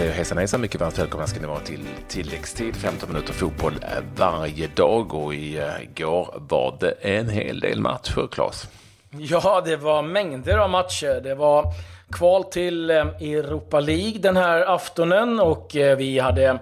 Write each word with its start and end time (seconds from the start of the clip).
säger 0.00 0.12
hejsan 0.12 0.38
hejsan, 0.38 0.60
mycket 0.60 0.80
varmt 0.80 0.98
välkomna 0.98 1.26
ska 1.26 1.40
ni 1.40 1.46
vara 1.46 1.60
till 1.60 1.86
tilläggstid. 2.08 2.76
15 2.76 3.12
minuter 3.12 3.32
fotboll 3.32 3.72
eh, 3.82 3.88
varje 4.16 4.66
dag 4.66 5.14
och 5.14 5.34
eh, 5.34 5.82
igår 5.82 6.34
var 6.48 6.76
det 6.80 6.90
en 6.90 7.28
hel 7.28 7.60
del 7.60 7.80
matcher, 7.80 8.28
Claes. 8.32 8.68
Ja, 9.10 9.62
det 9.64 9.76
var 9.76 10.02
mängder 10.02 10.58
av 10.58 10.70
matcher. 10.70 11.20
Det 11.20 11.34
var 11.34 11.64
kval 12.12 12.44
till 12.44 12.90
eh, 12.90 12.96
Europa 13.20 13.80
League 13.80 14.18
den 14.18 14.36
här 14.36 14.74
aftonen 14.74 15.40
och 15.40 15.70
vi 15.74 16.18
hade 16.18 16.58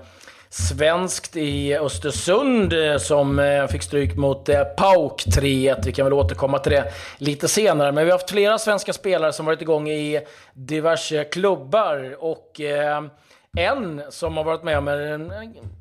svenskt 0.51 1.37
i 1.37 1.77
Östersund 1.77 2.73
eh, 2.73 2.97
som 2.99 3.39
eh, 3.39 3.67
fick 3.67 3.83
stryk 3.83 4.17
mot 4.17 4.49
eh, 4.49 4.65
PAOK 4.65 5.27
3-1. 5.27 5.83
Vi 5.85 5.93
kan 5.93 6.07
väl 6.07 6.13
återkomma 6.13 6.59
till 6.59 6.73
det 6.73 6.93
lite 7.19 7.49
senare. 7.49 7.93
Men 7.93 8.05
vi 8.05 8.11
har 8.11 8.19
haft 8.19 8.31
flera 8.31 8.59
svenska 8.59 8.93
spelare 8.93 9.33
som 9.33 9.47
varit 9.47 9.63
igång 9.63 9.89
i 9.89 10.21
diverse 10.55 11.25
klubbar. 11.25 12.17
Och 12.19 12.61
en 13.57 14.03
som 14.11 14.37
har 14.37 14.45
varit 14.45 14.63
med 14.63 14.79
om 14.79 15.33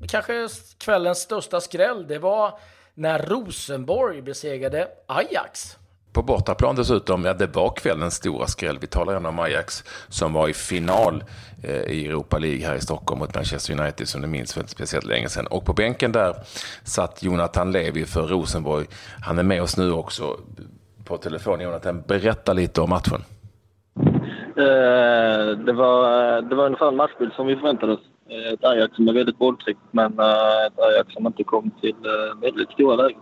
kanske 0.07 0.47
kvällens 0.77 1.19
största 1.19 1.61
skräll, 1.61 2.07
det 2.07 2.19
var 2.19 2.59
när 2.93 3.19
Rosenborg 3.19 4.21
besegrade 4.21 4.87
Ajax 5.07 5.77
på 6.17 6.23
bortaplan 6.23 6.75
dessutom, 6.75 7.25
ja 7.25 7.33
det 7.33 7.55
var 7.55 7.69
kvällens 7.69 8.13
stora 8.13 8.47
skräll. 8.47 8.77
Vi 8.81 8.87
talar 8.87 9.13
gärna 9.13 9.29
om 9.29 9.39
Ajax 9.39 9.83
som 10.09 10.33
var 10.33 10.47
i 10.47 10.53
final 10.53 11.23
eh, 11.63 11.81
i 11.81 12.07
Europa 12.07 12.37
League 12.37 12.67
här 12.67 12.75
i 12.75 12.81
Stockholm 12.81 13.19
mot 13.19 13.35
Manchester 13.35 13.79
United 13.79 14.07
som 14.07 14.21
ni 14.21 14.27
minns 14.27 14.53
för 14.53 14.61
inte 14.61 14.71
speciellt 14.71 15.05
länge 15.05 15.29
sedan. 15.29 15.47
Och 15.47 15.65
på 15.65 15.73
bänken 15.73 16.11
där 16.11 16.35
satt 16.83 17.23
Jonathan 17.23 17.71
Levi 17.71 18.05
för 18.05 18.27
Rosenborg. 18.27 18.85
Han 19.25 19.39
är 19.39 19.43
med 19.43 19.61
oss 19.61 19.77
nu 19.77 19.91
också 19.91 20.37
på 21.05 21.17
telefon. 21.17 21.61
Jonathan, 21.61 22.03
berätta 22.07 22.53
lite 22.53 22.81
om 22.81 22.89
matchen. 22.89 23.21
Eh, 24.57 25.57
det, 25.65 25.73
var, 25.73 26.41
det 26.41 26.55
var 26.55 26.65
ungefär 26.65 26.87
en 26.87 26.95
matchbild 26.95 27.33
som 27.33 27.47
vi 27.47 27.55
förväntade 27.55 27.93
oss. 27.93 27.99
Eh, 28.29 28.53
ett 28.53 28.63
Ajax 28.63 28.95
som 28.95 29.07
är 29.07 29.13
väldigt 29.13 29.37
bolltryggt, 29.37 29.79
men 29.91 30.19
eh, 30.19 30.65
ett 30.67 30.79
Ajax 30.79 31.13
som 31.13 31.27
inte 31.27 31.43
kom 31.43 31.71
till 31.81 31.95
eh, 32.05 32.41
väldigt 32.41 32.71
stora 32.71 32.95
lägen. 32.95 33.19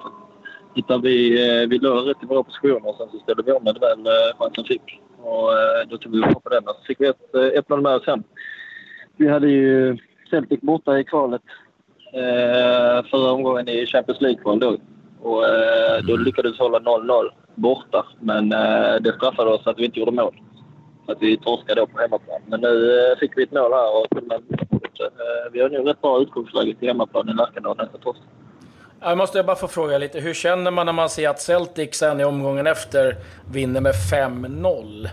Utan 0.76 1.02
vi, 1.02 1.48
eh, 1.48 1.68
vi 1.68 1.80
låg 1.80 2.10
rätt 2.10 2.24
i 2.24 2.26
våra 2.26 2.44
positioner 2.44 2.90
och 2.90 2.96
sen 2.98 3.10
så 3.12 3.20
ställde 3.20 3.44
vi 3.44 3.52
om 3.52 3.64
när 3.64 3.74
det 3.74 3.80
väl 3.80 4.06
eh, 4.06 4.38
chansen 4.38 4.64
fick. 4.64 5.02
Och 5.22 5.54
eh, 5.54 5.88
då 5.90 5.98
tog 5.98 6.12
vi 6.12 6.22
på 6.22 6.50
den 6.50 6.68
och 6.68 6.76
så 6.76 6.84
fick 6.88 7.02
vi 7.02 7.08
ett, 7.08 7.36
ett 7.36 7.70
mål 7.70 7.82
med 7.82 8.02
sen. 8.02 8.24
Vi 9.18 9.28
hade 9.28 9.48
ju 9.48 9.98
Celtic 10.30 10.62
borta 10.62 11.00
i 11.00 11.04
kvalet 11.04 11.42
eh, 12.14 13.06
förra 13.12 13.32
omgången 13.32 13.70
i 13.70 13.86
Champions 13.86 14.22
League-kval 14.22 14.60
då. 14.60 14.78
Och 15.22 15.48
eh, 15.48 16.04
då 16.08 16.16
lyckades 16.16 16.60
vi 16.60 16.64
hålla 16.64 16.80
0-0 16.80 17.30
borta. 17.56 18.06
Men 18.20 18.52
eh, 18.52 18.96
det 19.02 19.14
straffade 19.18 19.52
oss 19.52 19.68
att 19.68 19.80
vi 19.80 19.86
inte 19.86 20.00
gjorde 20.00 20.12
mål. 20.12 20.36
Så 21.06 21.12
att 21.12 21.22
vi 21.22 21.38
torskade 21.38 21.82
då 21.82 21.88
på 21.88 22.00
hemmaplan. 22.00 22.42
Men 22.48 22.62
nu 22.62 23.00
eh, 23.00 23.18
fick 23.20 23.38
vi 23.38 23.44
ett 23.44 23.52
mål 23.52 23.72
här 23.74 23.98
och 23.98 24.18
eh, 24.18 25.52
vi 25.52 25.62
har 25.62 25.70
nu 25.70 25.78
rätt 25.78 26.02
bra 26.02 26.22
utgångsläge 26.22 26.76
till 26.76 26.88
hemmaplan 26.88 27.30
i 27.30 27.34
Nacka 27.34 27.60
nästa 27.60 27.98
torsdag. 27.98 28.26
Jag 29.08 29.18
måste 29.18 29.44
bara 29.44 29.56
få 29.56 29.68
fråga 29.68 29.98
lite, 29.98 30.20
hur 30.20 30.34
känner 30.34 30.72
man 30.72 30.86
när 30.86 30.94
man 30.94 31.10
ser 31.10 31.30
att 31.30 31.42
Celtic 31.42 31.96
sen 31.96 32.20
i 32.20 32.24
omgången 32.24 32.68
efter 32.68 33.16
vinner 33.52 33.82
med 33.82 33.94
5-0? 34.12 35.08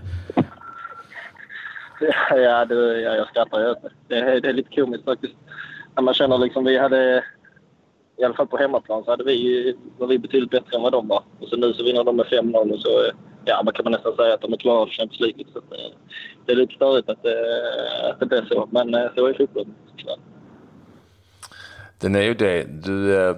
Ja, 2.31 2.65
det, 2.65 3.01
ja, 3.01 3.17
jag 3.17 3.29
skrattar 3.29 3.61
ju 3.61 3.75
det, 4.09 4.19
är, 4.19 4.41
det 4.41 4.49
är 4.49 4.53
lite 4.53 4.75
komiskt 4.75 5.05
faktiskt. 5.05 5.35
När 5.97 6.03
man 6.03 6.15
känner 6.15 6.39
liksom, 6.39 6.65
vi 6.65 6.79
hade, 6.79 7.25
i 8.17 8.25
alla 8.25 8.35
fall 8.35 8.47
på 8.47 8.57
hemmaplan, 8.57 9.05
så 9.05 9.11
hade 9.11 9.25
vi, 9.25 9.77
var 9.99 10.07
vi 10.07 10.19
betydligt 10.19 10.51
bättre 10.51 10.77
än 10.77 10.83
vad 10.83 10.93
de 10.93 11.09
var. 11.09 11.23
Och 11.41 11.49
så 11.49 11.57
nu 11.57 11.73
så 11.73 11.85
vinner 11.85 12.05
de 12.05 12.17
med 12.17 12.27
5-0 12.27 12.73
och 12.73 12.81
så, 12.81 13.11
ja, 13.45 13.63
man 13.65 13.75
kan 13.75 13.85
man 13.85 13.93
nästan 13.93 14.17
säga 14.17 14.35
att 14.35 14.41
de 14.41 14.53
är 14.53 14.57
klara 14.57 14.87
för 14.87 14.93
Champions 14.93 15.21
League. 15.21 15.45
Så 15.53 15.61
det, 15.71 15.77
eh, 15.77 15.93
det 16.47 16.53
är 16.53 16.57
lite 16.57 16.75
störigt 16.75 17.09
att 17.09 17.23
det, 17.23 17.37
att 18.11 18.21
det 18.21 18.27
blir 18.27 18.45
så, 18.51 18.69
men 18.71 18.95
eh, 18.95 19.07
så 19.15 19.27
är 19.27 19.35
fotbollen. 19.35 19.75
Den 22.03 22.15
är 22.15 22.23
ju 22.23 22.35
det. 22.35 22.65
Du, 22.85 23.27
eh, 23.29 23.37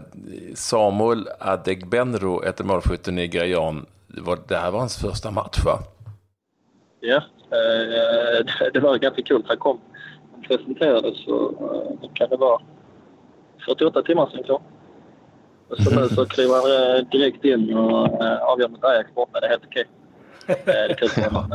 Samuel 0.54 1.28
Adegbenro, 1.38 2.44
ett 2.44 2.64
målskytt 2.64 3.06
nigerian. 3.06 3.86
Det 4.48 4.56
här 4.56 4.70
var 4.70 4.78
hans 4.78 4.96
första 4.96 5.30
match, 5.30 5.64
va? 5.64 5.78
Ja, 7.00 7.16
eh, 7.16 8.44
det 8.72 8.80
var 8.80 8.98
ganska 8.98 9.22
kul. 9.22 9.44
Han 9.46 9.56
kom 9.56 9.80
och 10.32 10.44
presenterades 10.48 11.24
så 11.24 11.50
eh, 12.02 12.10
kan 12.14 12.28
det 12.28 12.36
vara 12.36 12.60
48 13.66 14.02
timmar 14.02 14.30
sedan 14.30 14.42
klar. 14.42 14.60
Så 15.78 16.00
nu 16.00 16.08
så 16.08 16.26
kliver 16.34 16.54
han 16.54 17.04
direkt 17.10 17.44
in 17.44 17.76
och 17.76 18.22
avgör 18.50 18.68
mot 18.68 18.84
Ajax 18.84 19.14
borta. 19.14 19.40
Det 19.40 19.46
är 19.46 19.50
helt 19.50 19.64
okej. 19.66 19.84
Det 20.46 20.72
är 20.72 20.94
kul 20.94 21.08
för 21.08 21.30
honom. 21.30 21.50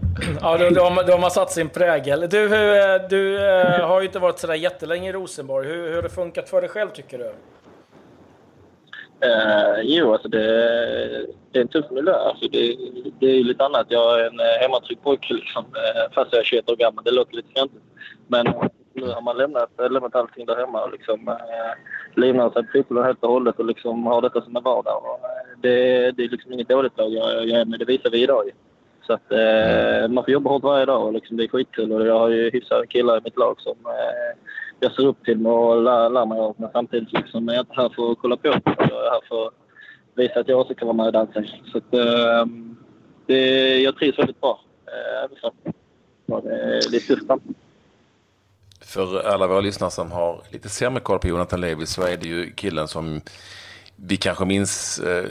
Ja, 0.41 0.57
då, 0.57 0.69
då, 0.69 0.81
har 1.11 1.19
man 1.19 1.31
satt 1.31 1.51
sin 1.51 1.69
prägel. 1.69 2.29
Du, 2.29 2.43
eh, 2.45 3.01
du 3.09 3.49
eh, 3.49 3.87
har 3.87 4.01
ju 4.01 4.05
inte 4.05 4.19
varit 4.19 4.39
sådär 4.39 4.53
jättelänge 4.53 5.09
i 5.09 5.11
Rosenborg. 5.11 5.67
Hur, 5.67 5.87
hur 5.87 5.95
har 5.95 6.01
det 6.01 6.09
funkat 6.09 6.49
för 6.49 6.61
dig 6.61 6.69
själv, 6.69 6.89
tycker 6.89 7.17
du? 7.17 7.31
Uh, 9.27 9.81
jo, 9.83 10.13
alltså 10.13 10.27
det, 10.27 10.47
det 11.51 11.59
är 11.59 11.61
en 11.61 11.67
tuff 11.67 11.85
miljö. 11.91 12.13
Alltså 12.13 12.47
det, 12.47 12.77
det 13.19 13.25
är 13.25 13.43
lite 13.43 13.65
annat. 13.65 13.85
Jag 13.89 14.19
är 14.19 14.25
en 14.25 14.39
hemmatryckt 14.39 14.61
hemmatrygg 14.61 15.03
pojke, 15.03 15.33
liksom, 15.33 15.65
fast 16.15 16.33
jag 16.33 16.39
är 16.39 16.43
21 16.43 16.69
år 16.69 16.75
gammal. 16.75 17.03
Det 17.03 17.11
låter 17.11 17.35
lite 17.35 17.49
fjantigt. 17.53 17.83
Men 18.27 18.45
nu 18.93 19.07
har 19.07 19.21
man 19.21 19.37
lämnat, 19.37 19.69
lämnat 19.77 20.15
allting 20.15 20.45
där 20.45 20.55
hemma 20.55 20.83
och 20.83 20.91
liksom, 20.91 21.27
eh, 21.27 21.73
livnär 22.15 22.49
sig 22.49 22.63
på 22.63 22.69
fotbollen 22.73 23.03
helt 23.03 23.23
och 23.23 23.29
hållet 23.29 23.59
och 23.59 23.65
liksom 23.65 24.05
har 24.05 24.21
detta 24.21 24.41
som 24.41 24.55
en 24.55 24.63
vardag. 24.63 25.03
Och, 25.05 25.19
det, 25.61 26.11
det 26.11 26.23
är 26.23 26.29
liksom 26.29 26.53
inget 26.53 26.69
dåligt 26.69 26.97
lag 26.97 27.13
jag, 27.13 27.47
jag 27.47 27.59
är 27.59 27.65
med. 27.65 27.79
Det 27.79 27.85
visar 27.85 28.09
vi 28.09 28.23
idag. 28.23 28.49
Så 29.07 29.13
att, 29.13 29.31
eh, 29.31 30.09
man 30.09 30.23
får 30.23 30.33
jobba 30.33 30.49
hårt 30.49 30.63
varje 30.63 30.85
dag 30.85 31.07
och 31.07 31.13
liksom, 31.13 31.37
det 31.37 31.43
är 31.43 31.47
skitkul. 31.47 31.91
Och 31.91 32.07
jag 32.07 32.19
har 32.19 32.29
ju 32.29 32.49
hyfsade 32.49 32.87
killar 32.87 33.17
i 33.17 33.21
mitt 33.23 33.37
lag 33.37 33.61
som 33.61 33.75
eh, 33.85 34.39
jag 34.79 34.91
ser 34.91 35.05
upp 35.05 35.25
till 35.25 35.47
och 35.47 35.81
lär, 35.81 36.09
lär 36.09 36.25
mig 36.25 36.39
av. 36.39 36.55
Men 36.57 36.69
samtidigt 36.73 37.13
liksom, 37.13 37.49
är 37.49 37.53
jag 37.53 37.61
inte 37.61 37.73
här 37.75 37.89
för 37.95 38.11
att 38.11 38.17
kolla 38.21 38.37
på. 38.37 38.47
Jag 38.47 38.55
är 38.55 39.11
här 39.11 39.27
för 39.27 39.47
att 39.47 39.53
visa 40.15 40.39
att 40.39 40.47
jag 40.47 40.59
också 40.59 40.73
kan 40.73 40.87
vara 40.87 40.97
med 40.97 41.05
och 41.05 41.13
dansa. 41.13 41.43
Så 41.71 41.77
att, 41.77 41.93
eh, 41.93 42.45
det, 43.25 43.77
jag 43.81 43.97
trivs 43.97 44.19
väldigt 44.19 44.41
bra. 44.41 44.59
Eh, 44.85 45.37
så. 45.41 45.51
det 46.41 46.55
är 46.55 46.91
lite 46.91 47.07
tufft 47.07 47.25
För 48.81 49.27
alla 49.27 49.47
våra 49.47 49.61
lyssnare 49.61 49.91
som 49.91 50.11
har 50.11 50.41
lite 50.51 50.69
sämre 50.69 50.99
koll 50.99 51.19
på 51.19 51.27
Jonathan 51.27 51.61
Levi 51.61 51.85
så 51.85 52.01
är 52.01 52.17
det 52.17 52.27
ju 52.27 52.51
killen 52.51 52.87
som 52.87 53.21
vi 54.03 54.17
kanske 54.17 54.45
minns 54.45 54.99
eh, 54.99 55.25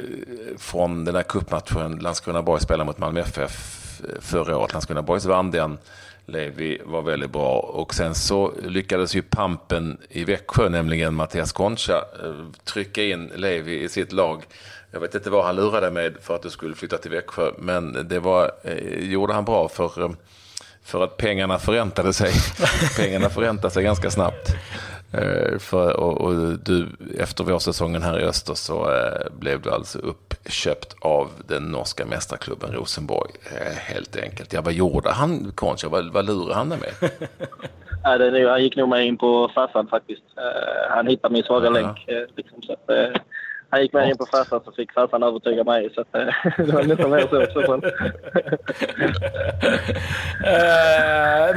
från 0.59 1.05
den 1.05 1.15
här 1.15 1.23
cupmatchen 1.23 1.99
Landskrona-Borg 1.99 2.61
spelade 2.61 2.85
mot 2.85 2.99
Malmö 2.99 3.21
FF 3.21 4.01
eh, 4.01 4.21
förra 4.21 4.57
året. 4.57 4.73
Landskrona 4.73 5.03
Boys 5.03 5.25
vann 5.25 5.51
den. 5.51 5.79
Levi 6.27 6.81
var 6.85 7.03
väldigt 7.03 7.31
bra 7.31 7.59
och 7.59 7.95
sen 7.95 8.15
så 8.15 8.53
lyckades 8.63 9.15
ju 9.15 9.23
pampen 9.23 9.99
i 10.09 10.25
Växjö, 10.25 10.69
nämligen 10.69 11.15
Mattias 11.15 11.53
Concha, 11.53 11.97
eh, 11.97 12.35
trycka 12.65 13.03
in 13.03 13.31
Levi 13.35 13.83
i 13.83 13.89
sitt 13.89 14.13
lag. 14.13 14.43
Jag 14.91 15.01
vet 15.01 15.15
inte 15.15 15.31
vad 15.31 15.45
han 15.45 15.57
lurade 15.57 15.91
med 15.91 16.17
för 16.23 16.37
att 16.37 16.43
du 16.43 16.51
skulle 16.51 16.75
flytta 16.75 16.99
till 16.99 17.11
Växjö, 17.11 17.51
men 17.59 18.09
det 18.09 18.21
var, 18.21 18.53
eh, 18.65 19.11
gjorde 19.11 19.33
han 19.33 19.45
bra 19.45 19.69
för, 19.69 20.03
eh, 20.03 20.11
för 20.83 21.05
att 21.05 21.17
pengarna 21.17 21.59
förräntade 21.59 22.13
sig. 22.13 22.33
pengarna 22.97 23.31
förräntade 23.31 23.75
sig 23.75 23.85
ganska 23.85 24.11
snabbt. 24.11 24.55
Eh, 25.13 25.59
för, 25.59 26.01
och, 26.01 26.21
och, 26.21 26.59
du, 26.59 26.87
efter 27.19 27.45
vårsäsongen 27.45 28.03
här 28.03 28.21
i 28.21 28.25
Öster 28.25 28.55
så 28.55 28.95
eh, 28.95 29.33
blev 29.41 29.61
du 29.61 29.71
alltså 29.71 29.99
uppköpt 29.99 30.97
av 31.01 31.29
den 31.49 31.63
norska 31.63 32.07
mästarklubben 32.07 32.73
Rosenborg. 32.73 33.31
Eh, 33.45 33.73
helt 33.73 34.17
enkelt. 34.23 34.53
Ja, 34.53 34.61
vad 34.63 34.73
gjorde 34.73 35.11
han, 35.11 35.53
Concha? 35.55 35.89
Vad, 35.89 36.13
vad 36.13 36.27
lurade 36.27 36.55
han 36.55 36.69
med? 36.69 36.81
ja, 38.05 38.19
det, 38.19 38.51
han 38.51 38.63
gick 38.63 38.77
nog 38.77 38.89
med 38.89 39.07
in 39.07 39.19
på 39.19 39.51
farsan 39.55 39.87
faktiskt. 39.87 40.23
Uh, 40.39 40.95
han 40.95 41.07
hittade 41.07 41.33
min 41.33 41.43
svaga 41.43 41.67
ja. 41.67 41.73
länk. 41.73 42.09
Uh, 42.09 42.37
liksom, 42.37 42.63
så 42.63 42.73
att, 42.73 42.91
uh, 42.91 43.21
han 43.71 43.83
gick 43.83 43.93
med 43.93 44.09
in 44.09 44.17
på 44.17 44.27
farsan 44.27 44.61
så 44.65 44.73
fick 44.73 44.93
farsan 44.93 45.23
övertyga 45.23 45.65
mig. 45.65 45.91
Så 45.95 46.01
eh, 46.01 46.07
det 46.67 46.73
var 46.73 46.83
nästan 46.83 47.11
mer 47.11 47.21
så. 47.21 47.47
så 47.53 47.61
uh, 47.61 47.81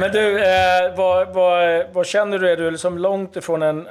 men 0.00 0.12
du, 0.12 0.34
uh, 0.38 0.96
vad, 0.96 1.34
vad, 1.34 1.84
vad, 1.92 2.06
känner 2.06 2.38
du? 2.38 2.50
Är 2.50 2.56
du 2.56 2.70
liksom 2.70 2.98
långt 2.98 3.36
ifrån 3.36 3.62
en, 3.62 3.86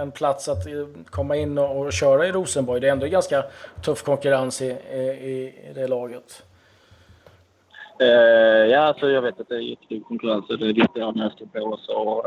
en 0.00 0.10
plats 0.10 0.48
att 0.48 0.66
komma 1.10 1.36
in 1.36 1.58
och, 1.58 1.80
och 1.80 1.92
köra 1.92 2.26
i 2.26 2.32
Rosenborg? 2.32 2.80
Det 2.80 2.88
är 2.88 2.92
ändå 2.92 3.06
ganska 3.06 3.44
tuff 3.84 4.02
konkurrens 4.02 4.62
i, 4.62 4.66
i, 4.66 5.54
i 5.70 5.72
det 5.74 5.86
laget. 5.86 6.42
Uh, 8.02 8.08
ja, 8.70 8.80
alltså 8.80 9.10
jag 9.10 9.22
vet 9.22 9.40
att 9.40 9.48
det 9.48 9.54
är 9.54 9.60
jättetuff 9.60 10.08
konkurrens 10.08 10.50
och 10.50 10.58
det 10.58 10.66
visste 10.66 10.98
jag 10.98 11.16
när 11.16 11.22
jag 11.22 11.32
stod 11.32 11.52
på. 11.52 11.78
Så, 11.80 12.26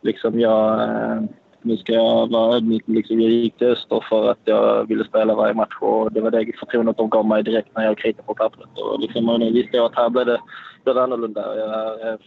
liksom 0.00 0.40
jag 0.40 1.28
nu 1.68 1.76
ska 1.76 1.92
jag 1.92 2.30
vara 2.30 2.56
ödmjuk. 2.56 2.82
Liksom, 2.86 3.20
jag 3.20 3.30
gick 3.30 3.58
till 3.58 3.66
Öster 3.66 4.04
för 4.08 4.30
att 4.30 4.40
jag 4.44 4.88
ville 4.88 5.04
spela 5.04 5.34
varje 5.34 5.54
match 5.54 5.76
och 5.80 6.12
det 6.12 6.20
var 6.20 6.30
det 6.30 6.52
förtroendet 6.58 6.96
de 6.96 7.10
gav 7.10 7.26
mig 7.26 7.42
direkt 7.42 7.76
när 7.76 7.84
jag 7.84 7.98
kritade 7.98 8.26
på 8.26 8.34
pappret. 8.34 8.78
Och 8.78 9.00
liksom, 9.00 9.28
och 9.28 9.40
nu 9.40 9.52
visste 9.52 9.76
jag 9.76 9.86
att 9.86 9.96
här 9.96 10.10
blev 10.10 10.26
det, 10.26 10.40
blev 10.84 10.94
det 10.94 11.02
annorlunda. 11.02 11.56
Jag, 11.56 12.00
jag 12.00 12.18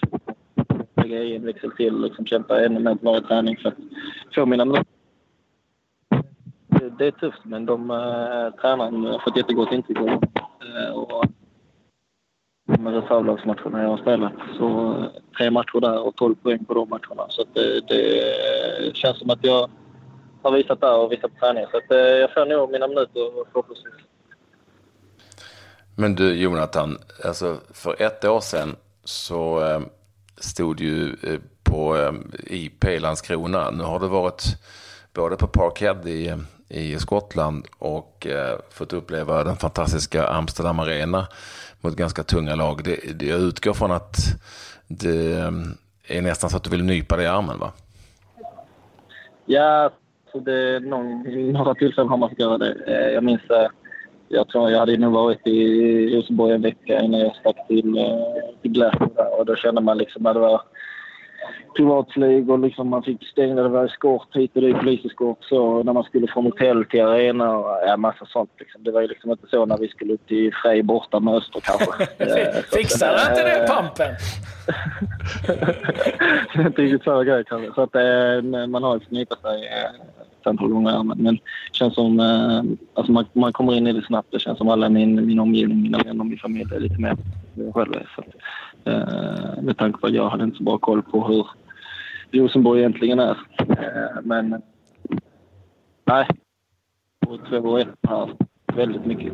lägga 0.95 1.23
i 1.23 1.35
en 1.35 1.45
växel 1.45 1.71
till 1.71 1.95
och 1.95 2.01
liksom, 2.01 2.25
kämpa 2.25 2.65
ännu 2.65 2.79
mer 2.79 2.95
på 2.95 3.05
varje 3.05 3.21
träning 3.21 3.57
för 3.57 3.69
att 3.69 3.75
få 4.35 4.45
mina 4.45 4.65
minuter. 4.65 4.85
Det, 6.97 7.07
är 7.07 7.11
tufft, 7.11 7.41
men 7.43 7.65
de 7.65 7.91
eh, 7.91 8.45
äh, 8.45 8.53
tränaren 8.53 9.05
har 9.05 9.19
fått 9.19 9.37
jättegott 9.37 9.71
intryck 9.71 9.99
av 9.99 10.07
äh, 10.07 10.93
och 10.93 11.25
de 12.67 12.87
reservlagsmatcherna 12.87 13.81
jag 13.81 13.89
har 13.89 13.97
spelat. 13.97 14.33
Så 14.57 14.95
tre 15.37 15.51
matcher 15.51 15.79
där 15.79 15.99
och 15.99 16.15
12 16.15 16.35
poäng 16.35 16.65
på 16.65 16.73
de 16.73 16.89
matcherna. 16.89 17.25
Så 17.29 17.45
det, 17.53 17.77
eh, 17.77 17.83
det 17.87 18.95
känns 18.95 19.19
som 19.19 19.29
att 19.29 19.39
jag 19.41 19.69
har 20.41 20.51
visat 20.51 20.81
där 20.81 20.97
och 20.97 21.11
visat 21.11 21.31
på 21.33 21.39
träning. 21.39 21.65
Så 21.71 21.77
att, 21.77 21.91
eh, 21.91 21.97
jag 21.97 22.33
får 22.33 22.45
nog 22.45 22.71
mina 22.71 22.87
minuter 22.87 23.45
förhoppningsvis. 23.51 23.93
Men 25.95 26.15
du 26.15 26.33
Jonathan, 26.33 26.97
alltså 27.25 27.57
för 27.73 28.01
ett 28.01 28.25
år 28.25 28.39
sedan 28.39 28.75
så 29.03 29.63
eh, 29.65 29.81
stod 30.37 30.79
ju 30.79 31.15
på 31.63 32.13
IP 32.47 32.99
Landskrona. 32.99 33.71
Nu 33.71 33.83
har 33.83 33.99
du 33.99 34.07
varit 34.07 34.43
både 35.13 35.37
på 35.37 35.47
Parkhead 35.47 36.09
i, 36.09 36.33
i 36.69 36.99
Skottland 36.99 37.67
och 37.77 38.27
eh, 38.27 38.59
fått 38.69 38.93
uppleva 38.93 39.43
den 39.43 39.55
fantastiska 39.55 40.27
Amsterdam 40.27 40.79
Arena 40.79 41.27
mot 41.83 41.95
ganska 41.95 42.23
tunga 42.23 42.55
lag. 42.55 42.83
Det, 42.83 43.19
det, 43.19 43.25
jag 43.25 43.39
utgår 43.39 43.73
från 43.73 43.91
att 43.91 44.15
det 44.87 45.39
ehm, 45.39 45.63
är 46.07 46.21
nästan 46.21 46.49
så 46.49 46.57
att 46.57 46.63
du 46.63 46.69
vill 46.69 46.83
nypa 46.83 47.15
dig 47.15 47.25
i 47.25 47.29
armen 47.29 47.59
va? 47.59 47.71
Ja, 49.45 49.89
så 50.31 50.39
det 50.39 50.53
är 50.53 50.79
någon, 50.79 51.23
några 51.53 51.75
tillfällen 51.75 52.09
har 52.09 52.17
man 52.17 52.29
fått 52.29 52.39
göra 52.39 52.57
det. 52.57 52.75
Eh, 52.87 53.13
jag 53.13 53.23
minns 53.23 53.49
eh, 53.49 53.67
jag 54.27 54.47
tror 54.47 54.71
jag 54.71 54.79
hade 54.79 54.97
nog 54.97 55.13
varit 55.13 55.47
i 55.47 56.15
Rosenborg 56.15 56.53
en 56.53 56.61
vecka 56.61 57.01
innan 57.01 57.19
jag 57.19 57.35
stack 57.35 57.67
till, 57.67 57.97
eh, 57.97 58.61
till 58.61 58.71
Glasgow 58.71 59.11
och 59.39 59.45
då 59.45 59.55
kände 59.55 59.81
man 59.81 59.97
liksom 59.97 60.25
att 60.25 60.33
det 60.33 60.39
var 60.39 60.61
privatflyg 61.75 62.49
och 62.49 62.59
liksom 62.59 62.89
man 62.89 63.03
fick 63.03 63.27
stänga, 63.27 63.55
det 63.55 63.69
var 63.69 63.85
eskort 63.85 64.35
hit 64.35 64.51
och 64.55 64.61
dit, 64.61 64.77
poliseskort 64.77 65.43
så 65.43 65.83
när 65.83 65.93
man 65.93 66.03
skulle 66.03 66.27
från 66.27 66.45
hotell 66.45 66.85
till 66.85 67.01
arena 67.01 67.57
och 67.57 67.87
ja, 67.87 67.97
massa 67.97 68.25
sånt 68.25 68.51
liksom. 68.59 68.83
Det 68.83 68.91
var 68.91 69.01
ju 69.01 69.07
liksom 69.07 69.31
inte 69.31 69.47
så 69.47 69.65
när 69.65 69.77
vi 69.77 69.87
skulle 69.87 70.13
upp 70.13 70.27
till 70.27 70.53
Frej 70.63 70.83
borta 70.83 71.19
med 71.19 71.33
Öster 71.33 71.59
kanske. 71.59 72.05
Fixade 72.77 73.17
han 73.17 73.31
inte 73.31 73.43
det 73.43 73.67
pampen? 73.67 74.15
det 76.53 76.61
är 76.61 76.67
inte 76.67 76.81
riktigt 76.81 77.03
samma 77.03 77.23
grej 77.23 77.43
kanske. 77.47 77.73
Så 77.73 77.81
att 77.81 77.95
eh, 77.95 78.67
man 78.67 78.83
har 78.83 78.95
ju 78.95 79.01
nypa 79.09 79.35
sig 79.35 79.67
ett 80.41 80.47
antal 80.47 80.69
gånger. 80.69 81.03
Men 81.03 81.35
det 81.35 81.41
känns 81.71 81.93
som, 81.93 82.19
eh, 82.19 82.63
alltså 82.93 83.11
man, 83.11 83.25
man 83.33 83.53
kommer 83.53 83.73
in 83.73 83.87
i 83.87 83.93
det 83.93 84.05
snabbt. 84.05 84.31
Det 84.31 84.39
känns 84.39 84.57
som 84.57 84.69
alla 84.69 84.89
min, 84.89 85.27
min 85.27 85.39
omgivning, 85.39 85.81
mina 85.81 85.97
vänner, 85.97 86.23
min 86.23 86.37
familj 86.37 86.75
är 86.75 86.79
lite 86.79 87.01
mer. 87.01 87.17
Så 88.15 88.23
Eh, 88.23 88.70
med 89.61 89.77
tanke 89.77 89.99
på 89.99 90.07
att 90.07 90.13
jag 90.13 90.29
hade 90.29 90.43
inte 90.43 90.57
så 90.57 90.63
bra 90.63 90.77
koll 90.77 91.01
på 91.01 91.27
hur 91.27 91.47
Rosenborg 92.31 92.79
egentligen 92.79 93.19
är. 93.19 93.37
Eh, 93.57 94.21
men 94.23 94.61
nej, 96.05 96.27
på 97.19 97.37
två 97.49 97.57
och 97.57 97.79
ett 97.79 97.87
här, 98.07 98.29
väldigt 98.73 99.05
mycket. 99.05 99.33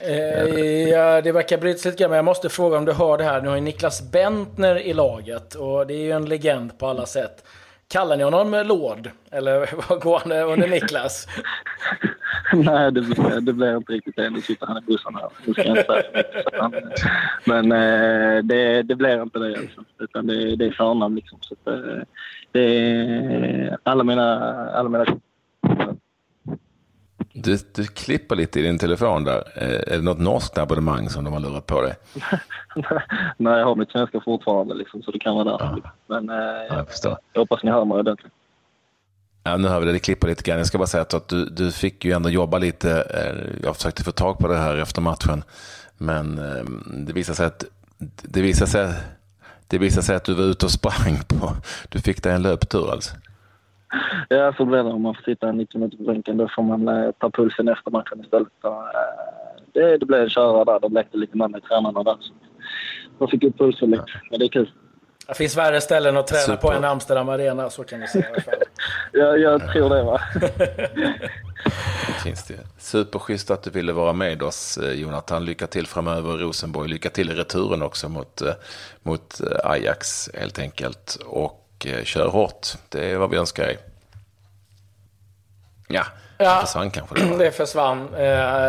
Eh, 0.00 0.88
ja, 0.88 1.20
det 1.20 1.32
verkar 1.32 1.58
brytas 1.58 1.84
lite 1.84 2.02
grann, 2.02 2.10
men 2.10 2.16
jag 2.16 2.24
måste 2.24 2.48
fråga 2.48 2.78
om 2.78 2.84
du 2.84 2.92
hör 2.92 3.18
det 3.18 3.24
här. 3.24 3.42
Nu 3.42 3.48
har 3.48 3.56
ju 3.56 3.62
Niklas 3.62 4.12
Bentner 4.12 4.78
i 4.78 4.94
laget 4.94 5.54
och 5.54 5.86
det 5.86 5.94
är 5.94 6.04
ju 6.04 6.10
en 6.10 6.28
legend 6.28 6.78
på 6.78 6.86
alla 6.86 7.06
sätt. 7.06 7.44
Kallar 7.88 8.16
ni 8.16 8.24
honom 8.24 8.62
Lord? 8.66 9.10
Eller 9.30 9.70
vad 9.88 10.00
går 10.00 10.18
han 10.18 10.32
under 10.32 10.68
Niklas? 10.68 11.26
Nej, 12.54 12.92
det 12.92 13.00
blir, 13.00 13.40
det 13.40 13.52
blir 13.52 13.76
inte 13.76 13.92
riktigt 13.92 14.16
det. 14.16 14.30
Nu 14.30 14.40
sitter 14.40 14.66
han 14.66 14.78
i 14.78 14.80
bussen 14.80 15.14
här. 15.14 15.28
Nu 15.46 15.52
ska 15.52 15.64
jag 15.64 15.78
inte 15.78 16.02
han, 16.52 16.74
Men 17.44 17.72
eh, 17.72 18.42
det, 18.44 18.82
det 18.82 18.94
blir 18.94 19.22
inte 19.22 19.38
det. 19.38 19.58
Alltså. 19.58 19.84
Utan 19.98 20.26
det, 20.26 20.56
det 20.56 20.66
är 20.66 20.70
förnamn 20.70 21.14
liksom. 21.14 21.38
Så 21.40 21.54
att, 21.54 21.74
eh, 21.74 22.02
det 22.52 22.60
är 22.60 23.78
alla 23.82 24.04
mina... 24.04 24.54
Alla 24.70 24.88
mina 24.88 25.04
du, 27.32 27.58
du 27.74 27.86
klipper 27.86 28.36
lite 28.36 28.60
i 28.60 28.62
din 28.62 28.78
telefon 28.78 29.24
där. 29.24 29.42
Eh, 29.56 29.92
är 29.92 29.96
det 29.96 30.02
något 30.02 30.18
norskt 30.18 30.58
abonnemang 30.58 31.08
som 31.08 31.24
de 31.24 31.32
har 31.32 31.40
lurat 31.40 31.66
på 31.66 31.82
dig? 31.82 31.94
Nej, 33.36 33.58
jag 33.58 33.66
har 33.66 33.74
mitt 33.74 33.90
svenska 33.90 34.20
fortfarande 34.20 34.74
liksom, 34.74 35.02
så 35.02 35.10
det 35.10 35.18
kan 35.18 35.34
vara 35.34 35.44
därför. 35.44 35.80
Ja. 35.84 35.90
Men 36.06 36.30
eh, 36.30 36.36
ja, 36.68 36.86
jag, 37.02 37.16
jag 37.32 37.40
hoppas 37.40 37.62
ni 37.62 37.70
hör 37.70 37.84
mig 37.84 37.98
ordentligt. 37.98 38.32
Ja, 39.48 39.56
nu 39.56 39.68
hör 39.68 39.80
vi 39.80 39.86
det, 39.86 39.92
det 39.92 39.98
klipper 39.98 40.28
lite 40.28 40.42
grann. 40.42 40.58
Jag 40.58 40.66
ska 40.66 40.78
bara 40.78 40.86
säga 40.86 41.02
att 41.02 41.28
du, 41.28 41.44
du 41.44 41.72
fick 41.72 42.04
ju 42.04 42.12
ändå 42.12 42.30
jobba 42.30 42.58
lite. 42.58 42.90
Eh, 42.90 43.58
jag 43.62 43.76
försökte 43.76 44.04
få 44.04 44.12
tag 44.12 44.38
på 44.38 44.48
det 44.48 44.56
här 44.56 44.76
efter 44.76 45.00
matchen. 45.02 45.42
Men 45.98 46.38
eh, 46.38 46.64
det 47.06 47.12
visade 47.12 47.36
sig 47.36 47.46
att 47.46 47.64
det 48.22 48.42
visade 48.42 48.70
sig, 48.70 48.92
det 49.66 49.78
visade 49.78 50.02
sig 50.02 50.16
att 50.16 50.24
du 50.24 50.34
var 50.34 50.44
ute 50.44 50.66
och 50.66 50.70
sprang 50.70 51.18
på, 51.28 51.50
du 51.88 52.00
fick 52.00 52.22
dig 52.22 52.32
en 52.32 52.42
löptur 52.42 52.90
alltså. 52.90 53.14
Ja, 54.28 54.54
så 54.56 54.64
blir 54.64 54.78
det 54.78 54.90
om 54.90 55.02
man 55.02 55.14
får 55.14 55.22
sitta 55.22 55.52
90 55.52 55.78
minuter 55.78 55.96
på 55.96 56.04
bänken. 56.04 56.36
Då 56.36 56.48
får 56.56 56.62
man 56.62 56.88
eh, 56.88 57.10
ta 57.18 57.30
pulsen 57.30 57.68
efter 57.68 57.90
matchen 57.90 58.20
istället. 58.20 58.48
Så, 58.62 58.68
eh, 58.68 59.62
det, 59.72 59.98
det 59.98 60.06
blev 60.06 60.22
en 60.22 60.30
köra 60.30 60.64
där. 60.64 60.80
De 60.80 60.92
lekte 60.92 61.16
lite 61.16 61.36
med 61.36 61.50
mig, 61.50 61.60
tränarna 61.60 62.02
där. 62.02 62.16
Så 62.20 62.32
jag 63.18 63.30
fick 63.30 63.44
upp 63.44 63.58
pulsen 63.58 63.90
lite. 63.90 64.04
Men 64.30 64.38
det 64.38 64.44
är 64.44 64.48
kul. 64.48 64.70
Det 65.28 65.34
finns 65.34 65.56
värre 65.56 65.80
ställen 65.80 66.16
att 66.16 66.26
träna 66.26 66.42
Super. 66.42 66.56
på 66.56 66.72
än 66.72 66.84
Amsterdam 66.84 67.28
Arena, 67.28 67.70
så 67.70 67.84
kan 67.84 68.00
vi 68.00 68.06
säga 68.06 68.24
i 68.24 68.32
alla 68.32 68.40
fall. 68.40 68.54
ja, 69.12 69.36
jag 69.36 69.72
tror 69.72 69.88
det 69.88 70.02
va. 70.02 70.20
det 72.06 72.12
finns 72.22 72.44
det. 72.44 72.54
Superschysst 72.78 73.50
att 73.50 73.62
du 73.62 73.70
ville 73.70 73.92
vara 73.92 74.12
med 74.12 74.42
oss 74.42 74.78
eh, 74.78 74.92
Jonathan. 74.92 75.44
Lycka 75.44 75.66
till 75.66 75.86
framöver 75.86 76.38
Rosenborg. 76.38 76.88
Lycka 76.88 77.10
till 77.10 77.30
i 77.30 77.34
returen 77.34 77.82
också 77.82 78.08
mot, 78.08 78.40
eh, 78.40 78.52
mot 79.02 79.40
eh, 79.40 79.70
Ajax 79.70 80.30
helt 80.34 80.58
enkelt. 80.58 81.18
Och 81.26 81.86
kör 82.02 82.28
hårt. 82.28 82.68
Det 82.88 83.10
är 83.10 83.16
vad 83.16 83.30
vi 83.30 83.36
önskar 83.36 83.64
dig. 83.64 83.78
Ja, 85.88 86.04
det 86.38 86.44
ja, 86.44 86.60
försvann 86.60 86.90
kanske. 86.90 87.14
Det, 87.14 87.36
det 87.44 87.50
försvann. 87.50 88.12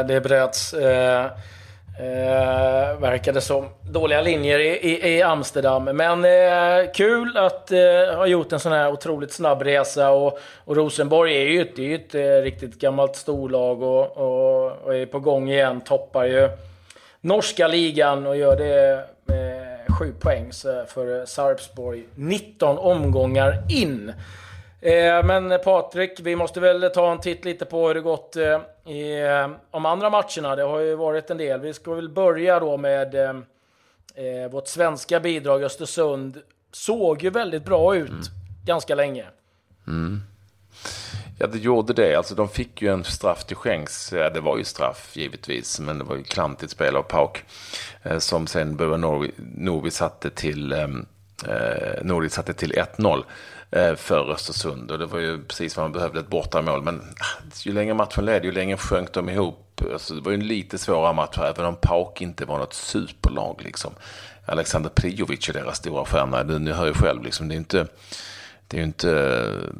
Det 0.07 0.23
bröts. 0.23 0.73
Eh, 1.99 2.99
verkade 2.99 3.41
som 3.41 3.69
dåliga 3.81 4.21
linjer 4.21 4.59
i, 4.59 4.67
i, 4.67 5.17
i 5.17 5.21
Amsterdam. 5.21 5.83
Men 5.83 6.25
eh, 6.25 6.91
kul 6.93 7.37
att 7.37 7.71
eh, 7.71 8.15
ha 8.15 8.27
gjort 8.27 8.51
en 8.51 8.59
sån 8.59 8.71
här 8.71 8.91
otroligt 8.91 9.31
snabb 9.31 9.61
resa. 9.61 10.09
Och, 10.09 10.39
och 10.65 10.75
Rosenborg 10.75 11.35
är 11.35 11.45
ju 11.45 11.61
ett, 11.61 11.79
är 11.79 11.95
ett 11.95 12.15
eh, 12.15 12.43
riktigt 12.43 12.79
gammalt 12.79 13.15
storlag 13.15 13.83
och, 13.83 14.17
och, 14.17 14.71
och, 14.83 14.95
är 14.95 15.05
på 15.05 15.19
gång 15.19 15.49
igen. 15.49 15.81
Toppar 15.81 16.25
ju 16.25 16.49
norska 17.21 17.67
ligan 17.67 18.27
och 18.27 18.37
gör 18.37 18.55
det 18.55 19.05
med 19.25 19.79
sju 19.99 20.13
poäng 20.19 20.51
för 20.87 21.25
Sarpsborg. 21.25 22.03
19 22.15 22.77
omgångar 22.77 23.63
in. 23.69 24.13
Eh, 24.81 25.23
men 25.23 25.59
Patrik, 25.63 26.19
vi 26.19 26.35
måste 26.35 26.59
väl 26.59 26.91
ta 26.93 27.11
en 27.11 27.19
titt 27.19 27.45
lite 27.45 27.65
på 27.65 27.87
hur 27.87 27.93
det 27.93 28.01
gått 28.01 28.35
eh, 28.35 28.59
i 28.85 29.21
eh, 29.21 29.49
de 29.71 29.85
andra 29.85 30.09
matcherna. 30.09 30.55
Det 30.55 30.63
har 30.63 30.79
ju 30.79 30.95
varit 30.95 31.29
en 31.29 31.37
del. 31.37 31.59
Vi 31.59 31.73
ska 31.73 31.93
väl 31.93 32.09
börja 32.09 32.59
då 32.59 32.77
med 32.77 33.15
vårt 34.51 34.67
svenska 34.67 35.19
bidrag. 35.19 35.63
Östersund 35.63 36.41
såg 36.71 37.23
ju 37.23 37.29
väldigt 37.29 37.65
bra 37.65 37.95
ut 37.95 38.09
mm. 38.09 38.21
ganska 38.65 38.95
länge. 38.95 39.25
Mm. 39.87 40.21
Ja, 41.39 41.47
det 41.47 41.57
gjorde 41.57 41.93
det. 41.93 42.15
Alltså, 42.15 42.35
de 42.35 42.49
fick 42.49 42.81
ju 42.81 42.93
en 42.93 43.03
straff 43.03 43.45
till 43.45 43.55
skänks. 43.55 44.13
Ja, 44.13 44.29
det 44.29 44.39
var 44.39 44.57
ju 44.57 44.63
straff 44.63 45.11
givetvis, 45.13 45.79
men 45.79 45.97
det 45.97 46.03
var 46.03 46.15
ju 46.15 46.23
klantigt 46.23 46.71
spel 46.71 46.95
av 46.95 47.03
Pauk. 47.03 47.43
Som 48.17 48.47
sen 48.47 48.75
Börje 48.75 48.97
Norvi, 48.97 49.31
Norvi 49.37 49.91
satte 49.91 50.29
till, 50.29 50.71
eh, 50.71 50.87
Norvi 52.01 52.29
satte 52.29 52.53
till 52.53 52.73
1-0. 52.73 53.23
Eh, 53.71 53.95
för 53.95 54.31
Östersund. 54.31 54.91
Och 54.91 54.99
det 54.99 55.05
var 55.05 55.19
ju 55.19 55.43
precis 55.43 55.77
vad 55.77 55.83
man 55.83 55.91
behövde, 55.91 56.19
ett 56.19 56.29
bortamål. 56.29 56.83
Men 56.83 57.01
ah, 57.19 57.43
ju 57.63 57.73
längre 57.73 57.93
matchen 57.93 58.25
led, 58.25 58.45
ju 58.45 58.51
längre 58.51 58.77
sjönk 58.77 59.13
de 59.13 59.29
ihop. 59.29 59.81
Alltså, 59.93 60.13
det 60.13 60.21
var 60.21 60.31
ju 60.31 60.35
en 60.35 60.47
lite 60.47 60.77
svårare 60.77 61.13
match, 61.13 61.37
även 61.37 61.65
om 61.65 61.75
Pauk 61.75 62.21
inte 62.21 62.45
var 62.45 62.57
något 62.57 62.73
superlag. 62.73 63.61
Liksom. 63.63 63.93
Alexander 64.45 64.89
Prijovic 64.89 65.49
är 65.49 65.53
deras 65.53 65.77
stora 65.77 66.05
stjärna. 66.05 66.43
Ni 66.43 66.71
hör 66.71 66.85
ju 66.85 66.93
själv, 66.93 67.23
liksom, 67.23 67.47
det 67.47 67.55
är 67.55 67.57
inte 67.57 67.87
det 68.69 68.77
är 68.77 68.79
ju 68.79 68.85
inte 68.85 69.11
eh, 69.11 69.73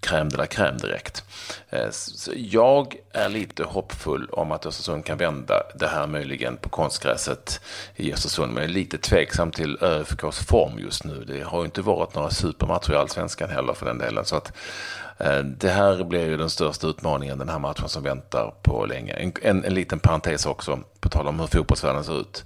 crème 0.00 0.30
de 0.30 0.36
la 0.36 0.46
crème 0.46 0.78
direkt. 0.78 1.24
Eh, 1.70 1.90
så 1.90 2.32
jag 2.36 2.96
är 3.12 3.28
lite 3.28 3.64
hoppfull 3.64 4.28
om 4.32 4.52
att 4.52 4.66
Östersund 4.66 5.04
kan 5.04 5.18
vända 5.18 5.62
det 5.78 5.86
här 5.86 6.06
möjligen 6.06 6.56
på 6.56 6.68
konstgräset 6.68 7.60
i 7.96 8.12
Östersund. 8.12 8.52
Men 8.52 8.62
jag 8.62 8.70
är 8.70 8.74
lite 8.74 8.98
tveksam 8.98 9.50
till 9.50 9.78
ÖFKs 9.80 10.46
form 10.46 10.78
just 10.78 11.04
nu. 11.04 11.24
Det 11.24 11.42
har 11.42 11.58
ju 11.58 11.64
inte 11.64 11.82
varit 11.82 12.14
några 12.14 12.30
supermatcher 12.30 12.92
i 12.92 12.96
Allsvenskan 12.96 13.50
heller 13.50 13.72
för 13.72 13.86
den 13.86 13.98
delen. 13.98 14.24
Så 14.24 14.36
att 14.36 14.52
eh, 15.18 15.38
det 15.38 15.70
här 15.70 16.04
blir 16.04 16.26
ju 16.26 16.36
den 16.36 16.50
största 16.50 16.86
utmaningen 16.86 17.38
den 17.38 17.48
här 17.48 17.58
matchen 17.58 17.88
som 17.88 18.02
väntar 18.02 18.54
på 18.62 18.86
länge. 18.86 19.12
En, 19.12 19.32
en, 19.42 19.64
en 19.64 19.74
liten 19.74 19.98
parentes 19.98 20.46
också, 20.46 20.78
på 21.00 21.08
tal 21.08 21.26
om 21.26 21.40
hur 21.40 21.46
fotbollsvärlden 21.46 22.04
ser 22.04 22.20
ut. 22.20 22.44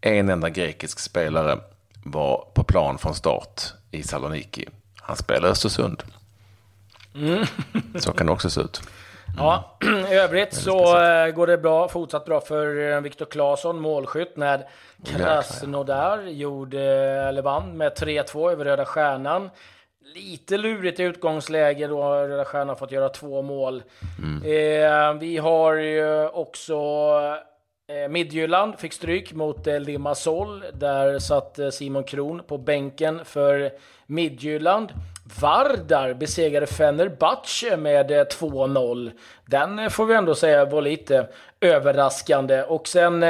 En 0.00 0.28
enda 0.28 0.50
grekisk 0.50 0.98
spelare 0.98 1.58
var 2.04 2.44
på 2.54 2.64
plan 2.64 2.98
från 2.98 3.14
start 3.14 3.62
i 3.90 4.02
Saloniki 4.02 4.68
han 5.06 5.16
spelar 5.16 5.48
Östersund. 5.48 6.02
Mm. 7.14 7.44
Så 7.94 8.12
kan 8.12 8.26
det 8.26 8.32
också 8.32 8.50
se 8.50 8.60
ut. 8.60 8.80
Mm. 9.26 9.44
Ja, 9.44 9.78
i 10.10 10.14
övrigt 10.14 10.54
så 10.54 11.00
äh, 11.00 11.30
går 11.30 11.46
det 11.46 11.58
bra, 11.58 11.88
fortsatt 11.88 12.24
bra 12.24 12.40
för 12.40 12.92
äh, 12.92 13.00
Viktor 13.00 13.26
Claesson, 13.26 13.80
målskytt, 13.80 14.36
när 14.36 14.64
Krasnodar 15.04 16.22
gjorde, 16.22 16.82
eller 17.28 17.42
vann 17.42 17.76
med 17.76 17.92
3-2 17.92 18.50
över 18.50 18.64
Röda 18.64 18.84
Stjärnan. 18.84 19.50
Lite 20.14 20.56
lurigt 20.56 21.00
utgångsläge 21.00 21.86
då 21.86 22.14
Röda 22.14 22.44
Stjärnan 22.44 22.76
fått 22.76 22.92
göra 22.92 23.08
två 23.08 23.42
mål. 23.42 23.82
Mm. 24.18 24.42
Eh, 24.42 25.20
vi 25.20 25.36
har 25.36 25.74
ju 25.74 26.28
också 26.28 26.74
Eh, 26.74 27.53
Eh, 27.88 28.08
Midtjylland 28.08 28.78
fick 28.78 28.92
stryk 28.92 29.32
mot 29.32 29.66
eh, 29.66 29.80
Limassol. 29.80 30.64
Där 30.72 31.18
satt 31.18 31.58
eh, 31.58 31.70
Simon 31.70 32.04
Kron 32.04 32.42
på 32.46 32.58
bänken 32.58 33.24
för 33.24 33.70
Midtjylland. 34.06 34.92
Vardar 35.40 36.14
besegrade 36.14 36.66
Fenerbahce 36.66 37.76
med 37.76 38.10
2-0. 38.10 39.10
Den 39.46 39.90
får 39.90 40.06
vi 40.06 40.14
ändå 40.14 40.34
säga 40.34 40.64
var 40.64 40.82
lite 40.82 41.28
överraskande. 41.60 42.62
Och 42.62 42.88
sen 42.88 43.22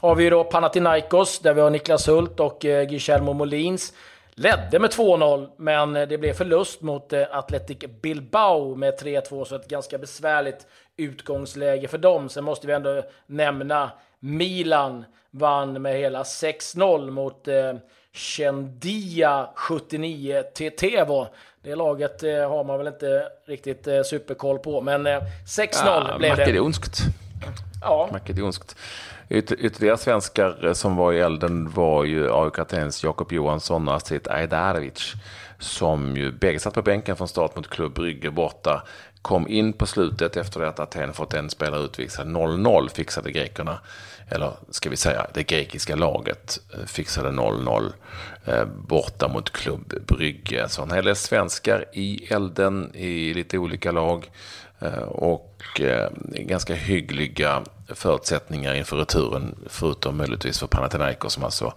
har 0.00 0.14
vi 0.14 0.30
då 0.30 0.44
Panathinaikos 0.44 1.38
där 1.38 1.54
vi 1.54 1.60
har 1.60 1.70
Niklas 1.70 2.08
Hult 2.08 2.40
och 2.40 2.58
Guillermo 2.60 3.32
Molins. 3.32 3.92
Ledde 4.34 4.78
med 4.78 4.90
2-0, 4.90 5.48
men 5.56 5.92
det 5.92 6.18
blev 6.18 6.32
förlust 6.32 6.82
mot 6.82 7.12
Athletic 7.12 7.78
Bilbao 8.02 8.74
med 8.74 8.94
3-2, 9.00 9.44
så 9.44 9.56
ett 9.56 9.68
ganska 9.68 9.98
besvärligt 9.98 10.66
utgångsläge 10.96 11.88
för 11.88 11.98
dem. 11.98 12.28
Sen 12.28 12.44
måste 12.44 12.66
vi 12.66 12.72
ändå 12.72 13.02
nämna 13.26 13.90
Milan 14.20 15.04
vann 15.30 15.82
med 15.82 15.96
hela 15.96 16.22
6-0 16.22 17.10
mot 17.10 17.48
eh, 17.48 17.74
Chendia 18.12 19.48
79 19.54 20.42
Tetevo. 20.54 21.26
Det 21.62 21.74
laget 21.74 22.22
eh, 22.22 22.50
har 22.50 22.64
man 22.64 22.78
väl 22.78 22.86
inte 22.86 23.28
riktigt 23.46 23.86
eh, 23.86 24.02
superkoll 24.02 24.58
på, 24.58 24.80
men 24.80 25.06
eh, 25.06 25.20
6-0 25.46 25.66
ja, 25.84 26.18
blev 26.18 26.36
det. 26.36 26.42
Makedonskt. 26.42 26.98
Ja. 27.82 28.08
Makedonskt. 28.12 28.76
Yt 29.30 29.52
ytterligare 29.52 29.98
svenskar 29.98 30.66
eh, 30.66 30.72
som 30.72 30.96
var 30.96 31.12
i 31.12 31.20
elden 31.20 31.70
var 31.70 32.04
ju 32.04 32.32
AIK 32.32 32.58
Atens 32.58 33.04
Jakob 33.04 33.32
Johansson 33.32 33.88
och 33.88 33.94
Astrid 33.94 34.28
Ajdarevic 34.28 35.14
som 35.58 36.16
ju 36.16 36.32
bägge 36.32 36.58
satt 36.58 36.74
på 36.74 36.82
bänken 36.82 37.16
från 37.16 37.28
start 37.28 37.56
mot 37.56 37.70
Klubb 37.70 37.94
Brygge 37.94 38.30
borta 38.30 38.82
kom 39.22 39.48
in 39.48 39.72
på 39.72 39.86
slutet 39.86 40.36
efter 40.36 40.60
att 40.60 40.80
Aten 40.80 41.12
fått 41.12 41.34
en 41.34 41.50
spelare 41.50 41.82
utvisad. 41.82 42.26
0-0 42.26 42.88
fixade 42.88 43.32
grekerna, 43.32 43.78
eller 44.30 44.52
ska 44.70 44.90
vi 44.90 44.96
säga 44.96 45.26
det 45.34 45.42
grekiska 45.42 45.96
laget 45.96 46.58
eh, 46.74 46.86
fixade 46.86 47.28
0-0 47.28 47.92
eh, 48.44 48.64
borta 48.64 49.28
mot 49.28 49.50
Klubb 49.52 49.94
Brygge. 50.06 50.68
Så 50.68 50.82
en 50.82 50.90
hel 50.90 51.04
del 51.04 51.16
svenskar 51.16 51.84
i 51.92 52.26
elden 52.32 52.90
i 52.94 53.34
lite 53.34 53.58
olika 53.58 53.92
lag. 53.92 54.30
Eh, 54.80 55.02
och 55.02 55.80
ganska 56.32 56.74
hyggliga 56.74 57.62
förutsättningar 57.88 58.74
inför 58.74 58.96
returen, 58.96 59.54
förutom 59.66 60.16
möjligtvis 60.16 60.58
för 60.58 60.66
Panathinaikos 60.66 61.32
som 61.32 61.44
alltså 61.44 61.72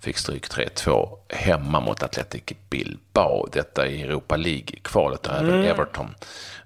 fick 0.00 0.18
stryk 0.18 0.48
3-2 0.48 1.08
hemma 1.28 1.80
mot 1.80 2.02
Athletic 2.02 2.42
Bilbao. 2.70 3.48
Detta 3.52 3.86
i 3.86 4.02
Europa 4.02 4.36
League-kvalet 4.36 5.22
där 5.22 5.38
mm. 5.38 5.50
även 5.50 5.64
Everton 5.64 6.14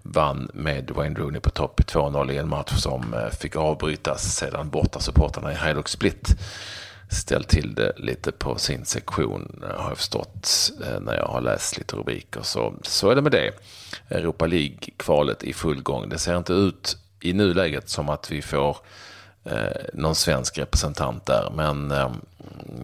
vann 0.02 0.50
med 0.54 0.90
Wayne 0.90 1.18
Rooney 1.18 1.40
på 1.40 1.50
topp 1.50 1.80
i 1.80 1.82
2-0 1.82 2.32
i 2.32 2.36
en 2.36 2.48
match 2.48 2.72
som 2.72 3.14
fick 3.40 3.56
avbrytas 3.56 4.36
sedan 4.36 4.70
borta 4.70 5.00
supporterna 5.30 5.52
i 5.52 5.54
Hajduk 5.54 5.88
Split 5.88 6.28
ställt 7.08 7.48
till 7.48 7.74
det 7.74 7.92
lite 7.96 8.32
på 8.32 8.58
sin 8.58 8.84
sektion 8.84 9.64
har 9.76 9.88
jag 9.88 9.96
förstått 9.96 10.72
eh, 10.84 11.00
när 11.00 11.16
jag 11.16 11.26
har 11.26 11.40
läst 11.40 11.78
lite 11.78 11.96
rubriker. 11.96 12.40
Så, 12.42 12.74
så 12.82 13.10
är 13.10 13.14
det 13.14 13.22
med 13.22 13.32
det. 13.32 13.50
Europa 14.10 14.46
League-kvalet 14.46 15.42
i 15.42 15.52
full 15.52 15.82
gång. 15.82 16.08
Det 16.08 16.18
ser 16.18 16.36
inte 16.36 16.52
ut 16.52 16.96
i 17.20 17.32
nuläget 17.32 17.88
som 17.88 18.08
att 18.08 18.30
vi 18.30 18.42
får 18.42 18.76
eh, 19.44 19.52
någon 19.94 20.14
svensk 20.14 20.58
representant 20.58 21.26
där, 21.26 21.50
men 21.54 21.90
eh, 21.90 22.12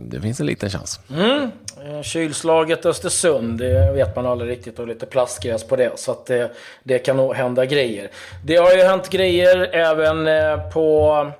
det 0.00 0.20
finns 0.20 0.40
en 0.40 0.46
liten 0.46 0.70
chans. 0.70 1.00
Mm. 1.10 1.50
Eh, 1.84 2.02
kylslaget 2.02 2.86
Östersund, 2.86 3.58
det 3.58 3.92
vet 3.92 4.16
man 4.16 4.26
aldrig 4.26 4.50
riktigt 4.50 4.78
och 4.78 4.88
lite 4.88 5.06
plastgräs 5.06 5.64
på 5.64 5.76
det. 5.76 5.98
Så 5.98 6.12
att 6.12 6.26
det, 6.26 6.50
det 6.82 6.98
kan 6.98 7.16
nog 7.16 7.34
hända 7.34 7.66
grejer. 7.66 8.10
Det 8.44 8.56
har 8.56 8.72
ju 8.72 8.82
hänt 8.82 9.10
grejer 9.10 9.68
även 9.72 10.26
eh, 10.26 10.70
på 10.70 11.32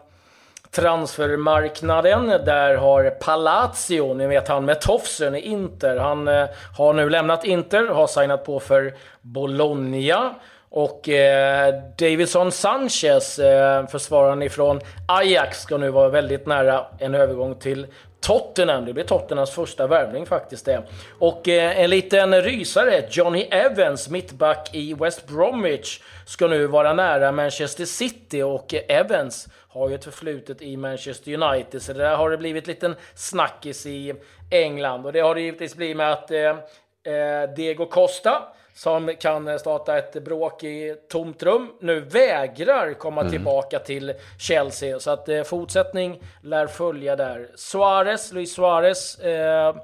transfermarknaden. 0.77 2.27
Där 2.27 2.75
har 2.75 3.11
Palacio, 3.11 4.15
ni 4.15 4.27
vet 4.27 4.49
han 4.49 4.65
med 4.65 4.81
tofsen 4.81 5.35
i 5.35 5.41
Inter, 5.41 5.97
han 5.97 6.29
eh, 6.29 6.47
har 6.77 6.93
nu 6.93 7.11
lämnat 7.11 7.45
Inter, 7.45 7.87
har 7.87 8.07
signat 8.07 8.45
på 8.45 8.61
för 8.61 8.95
Bologna. 9.21 10.35
Och 10.71 11.09
eh, 11.09 11.75
Davidson 11.99 12.53
Sanchez, 12.53 13.39
eh, 13.39 13.87
försvararen 13.87 14.43
ifrån 14.43 14.81
Ajax, 15.09 15.61
ska 15.61 15.77
nu 15.77 15.91
vara 15.91 16.09
väldigt 16.09 16.47
nära 16.47 16.87
en 16.99 17.15
övergång 17.15 17.55
till 17.55 17.87
Tottenham. 18.21 18.85
Det 18.85 18.93
blir 18.93 19.05
Tottenhams 19.05 19.51
första 19.51 19.87
värvning 19.87 20.27
faktiskt 20.27 20.65
det. 20.65 20.83
Och 21.19 21.49
eh, 21.49 21.81
en 21.81 21.91
liten 21.91 22.43
rysare, 22.43 23.05
Johnny 23.11 23.43
Evans, 23.43 24.09
mittback 24.09 24.71
i 24.73 24.95
West 24.95 25.27
Bromwich, 25.29 26.01
ska 26.27 26.47
nu 26.47 26.67
vara 26.67 26.93
nära 26.93 27.33
Manchester 27.33 27.85
City 27.85 28.43
och 28.43 28.75
eh, 28.75 28.99
Evans 29.01 29.49
har 29.77 29.89
ju 29.89 29.95
ett 29.95 30.05
förflutet 30.05 30.63
i 30.63 30.77
Manchester 30.77 31.43
United, 31.43 31.83
så 31.83 31.93
där 31.93 32.17
har 32.17 32.31
det 32.31 32.37
blivit 32.37 32.67
liten 32.67 32.97
snackis 33.15 33.87
i 33.87 34.15
England. 34.51 35.07
Och 35.07 35.13
det 35.13 35.21
har 35.21 35.35
det 35.35 35.41
givetvis 35.41 35.75
blivit 35.75 35.97
med 35.97 36.13
att 36.13 36.31
eh, 36.31 36.41
eh 36.41 37.55
Diego 37.57 37.87
Costa, 37.87 38.43
som 38.75 39.15
kan 39.21 39.59
starta 39.59 39.99
ett 39.99 40.25
bråk 40.25 40.65
i 40.65 40.97
tomt 41.09 41.43
rum, 41.43 41.73
nu 41.81 42.01
vägrar 42.01 42.95
komma 42.95 43.21
mm. 43.21 43.31
tillbaka 43.31 43.79
till 43.79 44.15
Chelsea. 44.39 44.99
Så 45.01 45.11
att 45.11 45.29
eh, 45.29 45.43
fortsättning 45.43 46.23
lär 46.43 46.67
följa 46.67 47.17
där. 47.17 47.49
Suarez, 47.55 48.33
Luis 48.33 48.55
Suarez, 48.55 49.19
eh, 49.19 49.77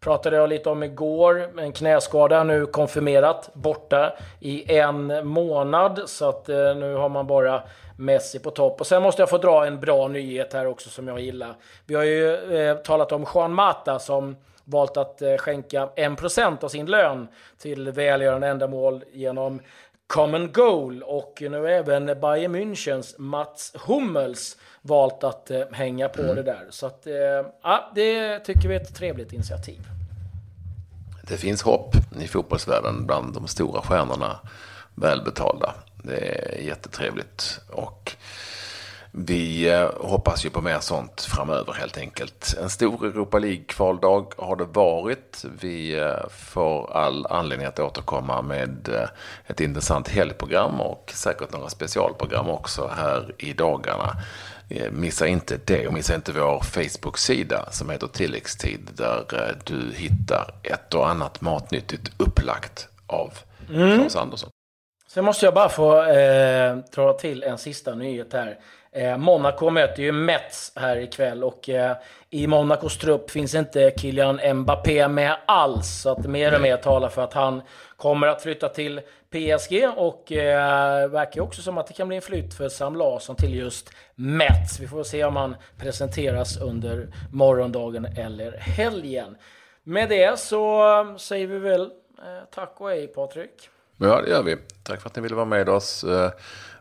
pratade 0.00 0.36
jag 0.36 0.48
lite 0.48 0.70
om 0.70 0.82
igår. 0.82 1.50
En 1.58 1.72
knäskada 1.72 2.44
nu 2.44 2.66
konfirmerat 2.66 3.50
borta 3.54 4.12
i 4.40 4.76
en 4.76 5.26
månad. 5.26 6.02
Så 6.06 6.28
att 6.28 6.48
eh, 6.48 6.74
nu 6.74 6.94
har 6.94 7.08
man 7.08 7.26
bara 7.26 7.62
Messi 8.00 8.38
på 8.38 8.50
topp. 8.50 8.80
Och 8.80 8.86
sen 8.86 9.02
måste 9.02 9.22
jag 9.22 9.30
få 9.30 9.38
dra 9.38 9.66
en 9.66 9.80
bra 9.80 10.08
nyhet 10.08 10.52
här 10.52 10.66
också 10.66 10.90
som 10.90 11.08
jag 11.08 11.20
gillar. 11.20 11.54
Vi 11.86 11.94
har 11.94 12.04
ju 12.04 12.56
eh, 12.56 12.76
talat 12.76 13.12
om 13.12 13.26
Juan 13.34 13.54
Mata 13.54 13.98
som 13.98 14.36
valt 14.64 14.96
att 14.96 15.22
eh, 15.22 15.36
skänka 15.36 15.88
1% 15.96 16.64
av 16.64 16.68
sin 16.68 16.86
lön 16.86 17.28
till 17.58 17.90
välgörande 17.90 18.48
ändamål 18.48 19.04
genom 19.12 19.60
Common 20.06 20.52
Goal 20.52 21.02
och 21.02 21.38
nu 21.40 21.60
har 21.60 21.68
även 21.68 22.06
Bayern 22.06 22.56
Münchens 22.56 23.14
Mats 23.18 23.72
Hummels 23.86 24.56
valt 24.82 25.24
att 25.24 25.50
eh, 25.50 25.60
hänga 25.72 26.08
på 26.08 26.22
mm. 26.22 26.36
det 26.36 26.42
där. 26.42 26.66
Så 26.70 26.86
att, 26.86 27.06
eh, 27.06 27.14
ja, 27.62 27.92
det 27.94 28.38
tycker 28.38 28.68
vi 28.68 28.74
är 28.74 28.80
ett 28.80 28.94
trevligt 28.94 29.32
initiativ. 29.32 29.80
Det 31.28 31.36
finns 31.36 31.62
hopp 31.62 31.94
i 32.20 32.28
fotbollsvärlden 32.28 33.06
bland 33.06 33.34
de 33.34 33.46
stora 33.46 33.82
stjärnorna, 33.82 34.40
välbetalda. 34.94 35.74
Det 36.02 36.16
är 36.16 36.60
jättetrevligt. 36.60 37.60
Och 37.68 38.16
vi 39.12 39.70
eh, 39.70 39.90
hoppas 39.96 40.44
ju 40.44 40.50
på 40.50 40.60
mer 40.60 40.78
sånt 40.80 41.20
framöver 41.20 41.72
helt 41.72 41.98
enkelt. 41.98 42.54
En 42.62 42.70
stor 42.70 43.06
Europa 43.06 43.38
League-kvaldag 43.38 44.32
har 44.36 44.56
det 44.56 44.64
varit. 44.64 45.44
Vi 45.60 45.98
eh, 45.98 46.28
får 46.30 46.92
all 46.96 47.26
anledning 47.26 47.66
att 47.66 47.78
återkomma 47.78 48.42
med 48.42 48.88
eh, 48.88 49.08
ett 49.46 49.60
intressant 49.60 50.08
helgprogram 50.08 50.80
och 50.80 51.12
säkert 51.14 51.52
några 51.52 51.68
specialprogram 51.68 52.48
också 52.48 52.90
här 52.96 53.34
i 53.38 53.52
dagarna. 53.52 54.16
Missa 54.90 55.26
inte 55.26 55.60
det 55.64 55.86
och 55.86 55.92
missa 55.92 56.14
inte 56.14 56.32
vår 56.32 56.60
Facebook-sida 56.60 57.68
som 57.70 57.90
heter 57.90 58.06
Tilläggstid 58.06 58.90
där 58.94 59.56
du 59.64 59.92
hittar 59.94 60.54
ett 60.62 60.94
och 60.94 61.08
annat 61.08 61.40
matnyttigt 61.40 62.10
upplagt 62.16 62.88
av 63.06 63.32
mm. 63.70 63.98
Claes 63.98 64.16
Andersson. 64.16 64.50
Sen 65.12 65.24
måste 65.24 65.46
jag 65.46 65.54
bara 65.54 65.68
få 65.68 66.02
eh, 66.02 66.76
dra 66.76 67.12
till 67.12 67.42
en 67.42 67.58
sista 67.58 67.94
nyhet 67.94 68.32
här. 68.32 68.58
Eh, 68.92 69.16
Monaco 69.16 69.70
möter 69.70 70.02
ju 70.02 70.12
Mets 70.12 70.72
här 70.76 70.96
ikväll 70.96 71.44
och 71.44 71.68
eh, 71.68 71.96
i 72.30 72.46
Monacos 72.46 72.98
trupp 72.98 73.30
finns 73.30 73.54
inte 73.54 73.92
Kylian 73.96 74.40
Mbappé 74.54 75.08
med 75.08 75.36
alls. 75.46 76.00
Så 76.02 76.10
att 76.10 76.26
mer 76.26 76.54
och 76.54 76.60
mer 76.60 76.76
talar 76.76 77.08
för 77.08 77.22
att 77.22 77.32
han 77.32 77.62
kommer 77.96 78.26
att 78.26 78.42
flytta 78.42 78.68
till 78.68 79.00
PSG 79.30 79.88
och 79.96 80.32
eh, 80.32 81.08
verkar 81.08 81.40
också 81.40 81.62
som 81.62 81.78
att 81.78 81.86
det 81.86 81.94
kan 81.94 82.08
bli 82.08 82.16
en 82.16 82.22
flytt 82.22 82.54
för 82.54 82.68
Sam 82.68 82.96
Larsson 82.96 83.36
till 83.36 83.54
just 83.54 83.90
Mets. 84.14 84.80
Vi 84.80 84.86
får 84.86 85.02
se 85.02 85.24
om 85.24 85.36
han 85.36 85.56
presenteras 85.78 86.60
under 86.60 87.08
morgondagen 87.32 88.04
eller 88.04 88.58
helgen. 88.58 89.36
Med 89.82 90.08
det 90.08 90.38
så 90.38 90.92
eh, 91.00 91.16
säger 91.16 91.46
vi 91.46 91.58
väl 91.58 91.82
eh, 92.18 92.44
tack 92.50 92.80
och 92.80 92.88
hej 92.88 93.06
Patrik. 93.06 93.70
Ja, 94.02 94.22
det 94.22 94.30
gör 94.30 94.42
vi. 94.42 94.56
Tack 94.82 95.00
för 95.00 95.08
att 95.08 95.16
ni 95.16 95.22
ville 95.22 95.34
vara 95.34 95.46
med 95.46 95.68
oss. 95.68 96.04
Eh, 96.04 96.30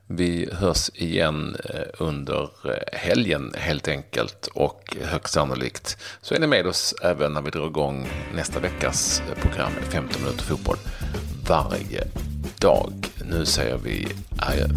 vi 0.08 0.50
hörs 0.54 0.90
igen 0.94 1.56
eh, 1.70 1.82
under 1.98 2.42
eh, 2.44 3.00
helgen 3.00 3.54
helt 3.58 3.88
enkelt 3.88 4.48
och 4.54 4.98
högst 5.02 5.34
sannolikt 5.34 5.98
så 6.22 6.36
är 6.36 6.40
ni 6.40 6.48
med 6.48 6.68
oss 6.68 6.96
även 7.02 7.34
när 7.34 7.42
vi 7.42 7.50
drar 7.50 7.68
igång 7.68 8.08
nästa 8.36 8.60
veckas 8.60 9.22
program 9.42 9.72
15 9.90 10.22
minuter 10.22 10.44
fotboll 10.44 10.78
varje 11.48 12.04
dag. 12.60 12.94
Nu 13.30 13.46
säger 13.46 13.78
vi 13.78 14.08
adjö. 14.38 14.68